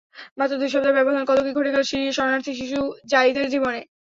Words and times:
মাত্র 0.37 0.53
দুই 0.59 0.69
সপ্তাহের 0.69 0.97
ব্যবধানে 0.97 1.27
কত-কী 1.27 1.51
ঘটে 1.55 1.73
গেল 1.73 1.83
সিরীয় 1.89 2.13
শরণার্থী 2.13 2.51
শিশু 2.59 2.79
যায়িদের 3.11 3.45
জীবনে। 3.53 3.79